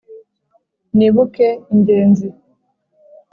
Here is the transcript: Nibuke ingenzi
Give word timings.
Nibuke 0.97 1.47
ingenzi 1.73 2.27